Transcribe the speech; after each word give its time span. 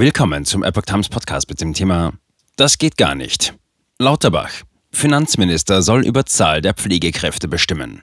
Willkommen 0.00 0.44
zum 0.44 0.62
Epoch 0.62 0.82
Times 0.82 1.08
Podcast 1.08 1.48
mit 1.48 1.60
dem 1.60 1.74
Thema 1.74 2.12
Das 2.54 2.78
geht 2.78 2.96
gar 2.96 3.16
nicht. 3.16 3.54
Lauterbach. 3.98 4.62
Finanzminister 4.92 5.82
soll 5.82 6.06
über 6.06 6.24
Zahl 6.24 6.62
der 6.62 6.74
Pflegekräfte 6.74 7.48
bestimmen. 7.48 8.02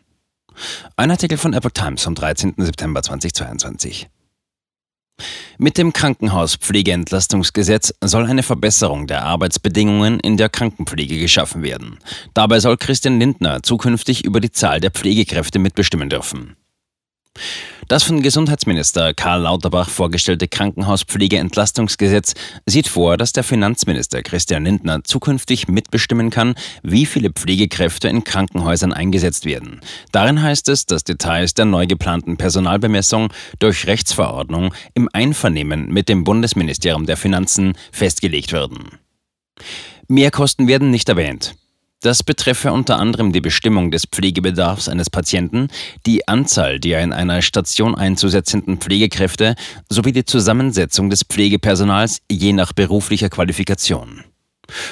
Ein 0.98 1.12
Artikel 1.12 1.38
von 1.38 1.54
Epoch 1.54 1.72
Times 1.72 2.04
vom 2.04 2.14
13. 2.14 2.56
September 2.58 3.02
2022. 3.02 4.10
Mit 5.58 5.78
dem 5.78 5.94
Krankenhauspflegeentlastungsgesetz 5.94 7.94
soll 8.02 8.26
eine 8.26 8.44
Verbesserung 8.44 9.08
der 9.08 9.24
Arbeitsbedingungen 9.24 10.20
in 10.20 10.36
der 10.36 10.50
Krankenpflege 10.50 11.18
geschaffen 11.18 11.64
werden. 11.64 12.00
Dabei 12.34 12.60
soll 12.60 12.76
Christian 12.76 13.22
Lindner 13.22 13.64
zukünftig 13.64 14.26
über 14.26 14.42
die 14.42 14.52
Zahl 14.52 14.82
der 14.82 14.92
Pflegekräfte 14.92 15.60
mitbestimmen 15.60 16.10
dürfen. 16.10 16.58
Das 17.88 18.02
von 18.02 18.24
Gesundheitsminister 18.24 19.14
Karl 19.14 19.42
Lauterbach 19.42 19.90
vorgestellte 19.90 20.48
Krankenhauspflegeentlastungsgesetz 20.48 22.34
sieht 22.66 22.88
vor, 22.88 23.16
dass 23.18 23.32
der 23.32 23.44
Finanzminister 23.44 24.24
Christian 24.24 24.66
Lindner 24.66 25.04
zukünftig 25.04 25.68
mitbestimmen 25.68 26.32
kann, 26.32 26.56
wie 26.82 27.06
viele 27.06 27.30
Pflegekräfte 27.30 28.08
in 28.08 28.24
Krankenhäusern 28.24 28.92
eingesetzt 28.92 29.46
werden. 29.46 29.82
Darin 30.12 30.42
heißt 30.42 30.68
es, 30.70 30.88
dass 30.88 31.04
Details 31.04 31.54
der 31.54 31.66
neu 31.66 31.86
geplanten 31.86 32.38
Personalbemessung 32.38 33.32
durch 33.60 33.86
Rechtsverordnung 33.86 34.74
im 34.96 35.08
Einvernehmen 35.14 35.90
mit 35.90 36.10
dem 36.10 36.24
Bundesministerium 36.24 37.06
der 37.06 37.18
Finanzen 37.18 37.74
festgelegt 37.92 38.52
werden. 38.52 38.98
Mehrkosten 40.08 40.68
werden 40.68 40.90
nicht 40.90 41.08
erwähnt. 41.10 41.56
Das 42.02 42.24
betreffe 42.24 42.72
unter 42.72 43.00
anderem 43.00 43.32
die 43.32 43.42
Bestimmung 43.42 43.90
des 43.90 44.06
Pflegebedarfs 44.06 44.90
eines 44.90 45.10
Patienten, 45.10 45.70
die 46.06 46.28
Anzahl 46.28 46.80
der 46.80 47.02
in 47.02 47.14
einer 47.14 47.42
Station 47.42 47.96
einzusetzenden 47.96 48.78
Pflegekräfte 48.78 49.56
sowie 49.90 50.12
die 50.12 50.26
Zusammensetzung 50.26 51.10
des 51.10 51.24
Pflegepersonals 51.24 52.20
je 52.32 52.54
nach 52.54 52.74
beruflicher 52.74 53.30
Qualifikation. 53.30 54.24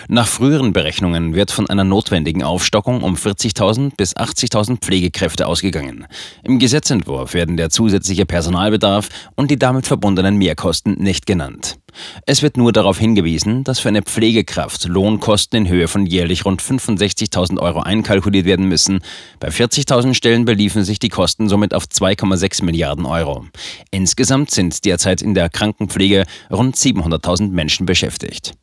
Nach 0.08 0.28
früheren 0.28 0.74
Berechnungen 0.74 1.34
wird 1.36 1.52
von 1.52 1.70
einer 1.70 1.84
notwendigen 1.84 2.44
Aufstockung 2.44 3.02
um 3.02 3.16
40.000 3.16 3.96
bis 3.96 4.16
80.000 4.16 4.78
Pflegekräfte 4.78 5.48
ausgegangen. 5.48 6.06
Im 6.44 6.60
Gesetzentwurf 6.60 7.34
werden 7.34 7.58
der 7.58 7.70
zusätzliche 7.70 8.26
Personalbedarf 8.26 9.10
und 9.36 9.52
die 9.52 9.60
damit 9.60 9.88
verbundenen 9.88 10.38
Mehrkosten 10.38 10.96
nicht 11.00 11.26
genannt. 11.26 11.78
Es 12.26 12.42
wird 12.42 12.58
nur 12.58 12.72
darauf 12.72 12.98
hingewiesen, 12.98 13.64
dass 13.64 13.80
für 13.80 13.90
eine 13.90 14.02
Pflegekraft 14.02 14.86
Lohnkosten 14.86 15.66
in 15.66 15.70
Höhe 15.70 15.88
von 15.88 16.06
jährlich 16.06 16.46
rund 16.46 16.62
65.000 16.62 17.60
Euro 17.60 17.82
einkalkuliert 17.82 18.46
werden 18.46 18.68
müssen. 18.68 19.00
Bei 19.40 19.50
40.000 19.50 20.14
Stellen 20.14 20.46
beliefen 20.46 20.84
sich 20.84 21.00
die 21.00 21.10
Kosten 21.10 21.50
somit 21.50 21.74
auf 21.74 21.86
2,6 21.86 22.64
Milliarden 22.64 23.06
Euro. 23.06 23.46
Insgesamt 23.92 24.52
sind 24.52 24.86
derzeit 24.86 25.22
in 25.22 25.34
der 25.34 25.50
Krankenpflege 25.50 26.26
rund 26.52 26.76
700.000 26.76 27.52
Menschen 27.52 27.86
beschäftigt. 27.86 28.54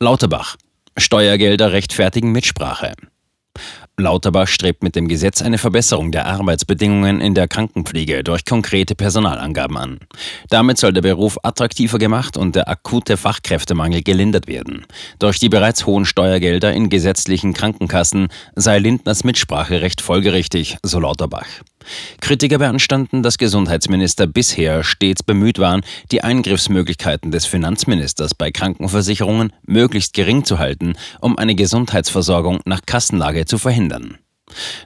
Lauterbach. 0.00 0.56
Steuergelder 0.96 1.72
rechtfertigen 1.72 2.32
Mitsprache. 2.32 2.94
Lauterbach 3.98 4.46
strebt 4.46 4.82
mit 4.82 4.94
dem 4.94 5.08
Gesetz 5.08 5.40
eine 5.40 5.56
Verbesserung 5.56 6.12
der 6.12 6.26
Arbeitsbedingungen 6.26 7.22
in 7.22 7.34
der 7.34 7.48
Krankenpflege 7.48 8.22
durch 8.22 8.44
konkrete 8.44 8.94
Personalangaben 8.94 9.76
an. 9.78 10.00
Damit 10.50 10.76
soll 10.76 10.92
der 10.92 11.00
Beruf 11.00 11.38
attraktiver 11.42 11.98
gemacht 11.98 12.36
und 12.36 12.56
der 12.56 12.68
akute 12.68 13.16
Fachkräftemangel 13.16 14.02
gelindert 14.02 14.48
werden. 14.48 14.84
Durch 15.18 15.38
die 15.38 15.48
bereits 15.48 15.86
hohen 15.86 16.04
Steuergelder 16.04 16.74
in 16.74 16.90
gesetzlichen 16.90 17.54
Krankenkassen 17.54 18.28
sei 18.54 18.78
Lindners 18.78 19.24
Mitspracherecht 19.24 20.02
folgerichtig, 20.02 20.76
so 20.82 21.00
Lauterbach. 21.00 21.46
Kritiker 22.20 22.58
beanstanden, 22.58 23.22
dass 23.22 23.38
Gesundheitsminister 23.38 24.26
bisher 24.26 24.84
stets 24.84 25.22
bemüht 25.22 25.58
waren, 25.58 25.82
die 26.12 26.22
Eingriffsmöglichkeiten 26.22 27.30
des 27.30 27.46
Finanzministers 27.46 28.34
bei 28.34 28.50
Krankenversicherungen 28.50 29.52
möglichst 29.64 30.14
gering 30.14 30.44
zu 30.44 30.58
halten, 30.58 30.94
um 31.20 31.38
eine 31.38 31.54
Gesundheitsversorgung 31.54 32.60
nach 32.64 32.82
Kassenlage 32.86 33.46
zu 33.46 33.58
verhindern. 33.58 34.18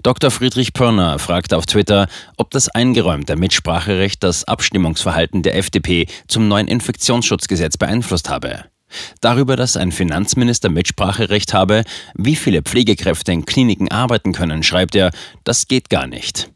Dr. 0.03 0.31
Friedrich 0.31 0.72
Pörner 0.72 1.19
fragte 1.19 1.56
auf 1.56 1.66
Twitter, 1.66 2.09
ob 2.37 2.50
das 2.50 2.69
eingeräumte 2.69 3.37
Mitspracherecht 3.37 4.22
das 4.22 4.44
Abstimmungsverhalten 4.44 5.43
der 5.43 5.56
FDP 5.56 6.06
zum 6.28 6.49
neuen 6.49 6.69
Infektionsschutzgesetz 6.69 7.77
beeinflusst 7.77 8.31
habe. 8.31 8.65
Darüber, 9.21 9.56
dass 9.56 9.77
ein 9.77 9.93
Finanzminister 9.93 10.69
Mitspracherecht 10.69 11.55
habe, 11.55 11.84
wie 12.15 12.37
viele 12.37 12.62
Pflegekräfte 12.62 13.33
in 13.33 13.44
Kliniken 13.44 13.91
arbeiten 13.91 14.33
können, 14.33 14.62
schreibt 14.62 14.94
er, 14.94 15.10
das 15.44 15.69
geht 15.69 15.91
gar 15.91 16.06
nicht. 16.06 16.50